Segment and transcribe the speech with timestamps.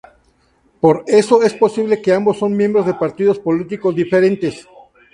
[0.79, 4.67] Por eso es posible que ambos son miembros de partidos políticos diferentes.